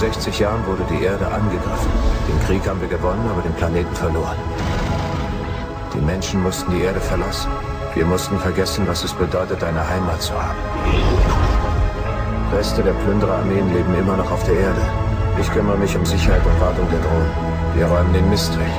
60 0.00 0.38
Jahren 0.38 0.66
wurde 0.66 0.82
die 0.90 1.04
Erde 1.04 1.26
angegriffen. 1.26 1.90
Den 2.26 2.40
Krieg 2.46 2.66
haben 2.66 2.80
wir 2.80 2.88
gewonnen, 2.88 3.28
aber 3.30 3.42
den 3.42 3.52
Planeten 3.52 3.94
verloren. 3.94 4.38
Die 5.92 6.00
Menschen 6.00 6.42
mussten 6.42 6.72
die 6.72 6.80
Erde 6.80 7.00
verlassen. 7.00 7.50
Wir 7.94 8.06
mussten 8.06 8.38
vergessen, 8.38 8.88
was 8.88 9.04
es 9.04 9.12
bedeutet, 9.12 9.62
eine 9.62 9.86
Heimat 9.86 10.22
zu 10.22 10.32
haben. 10.32 10.56
Reste 12.56 12.82
der 12.82 12.92
Plündererarmeen 12.92 13.74
leben 13.74 13.94
immer 13.94 14.16
noch 14.16 14.30
auf 14.30 14.42
der 14.44 14.54
Erde. 14.54 14.80
Ich 15.38 15.52
kümmere 15.52 15.76
mich 15.76 15.94
um 15.94 16.06
Sicherheit 16.06 16.46
und 16.46 16.58
Wartung 16.62 16.88
der 16.90 17.00
Drohnen. 17.00 17.30
Wir 17.74 17.84
räumen 17.84 18.14
den 18.14 18.30
Mist 18.30 18.58
weg. 18.58 18.72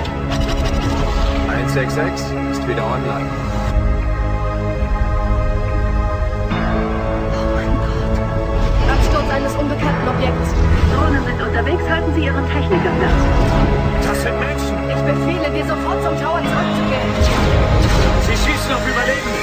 166 1.50 2.26
ist 2.52 2.68
wieder 2.68 2.84
online. 2.84 3.41
Unterwegs, 11.72 11.90
halten 11.90 12.14
Sie 12.16 12.26
Ihren 12.26 12.46
Techniker 12.50 12.92
fest. 13.00 14.08
Das 14.08 14.22
sind 14.22 14.40
Menschen! 14.40 14.90
Ich 14.90 15.02
befehle 15.04 15.52
dir 15.52 15.66
sofort 15.66 16.04
zum 16.04 16.16
Tower 16.22 16.40
zurückzugehen. 16.40 17.12
Sie 18.28 18.34
schießen 18.34 18.74
auf 18.74 18.88
Überleben! 18.88 19.41